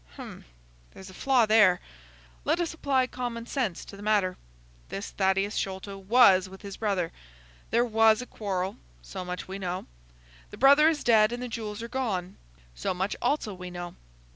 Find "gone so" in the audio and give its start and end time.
11.87-12.95